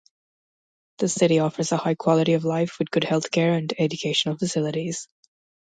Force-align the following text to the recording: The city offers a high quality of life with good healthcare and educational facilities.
The 0.97 1.07
city 1.07 1.37
offers 1.37 1.71
a 1.71 1.77
high 1.77 1.93
quality 1.93 2.33
of 2.33 2.43
life 2.43 2.79
with 2.79 2.89
good 2.89 3.03
healthcare 3.03 3.55
and 3.55 3.71
educational 3.77 4.35
facilities. 4.35 5.07